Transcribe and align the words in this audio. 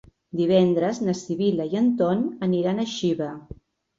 Divendres 0.37 1.01
na 1.07 1.13
Sibil·la 1.19 1.67
i 1.73 1.77
en 1.83 1.91
Ton 2.01 2.23
aniran 2.47 2.79
a 2.85 2.89
Xiva. 2.97 3.31